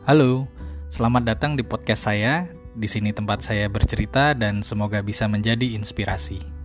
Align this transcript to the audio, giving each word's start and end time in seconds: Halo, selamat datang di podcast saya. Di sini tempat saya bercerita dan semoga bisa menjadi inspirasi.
Halo, 0.00 0.48
selamat 0.88 1.28
datang 1.28 1.60
di 1.60 1.60
podcast 1.60 2.08
saya. 2.08 2.48
Di 2.72 2.88
sini 2.88 3.12
tempat 3.12 3.44
saya 3.44 3.68
bercerita 3.68 4.32
dan 4.32 4.64
semoga 4.64 5.04
bisa 5.04 5.28
menjadi 5.28 5.76
inspirasi. 5.76 6.59